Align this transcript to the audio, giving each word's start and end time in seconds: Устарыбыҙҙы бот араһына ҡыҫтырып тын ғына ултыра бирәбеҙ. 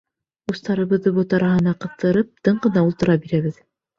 Устарыбыҙҙы 0.53 1.11
бот 1.17 1.35
араһына 1.39 1.75
ҡыҫтырып 1.85 2.31
тын 2.47 2.57
ғына 2.65 2.85
ултыра 2.89 3.19
бирәбеҙ. 3.27 3.63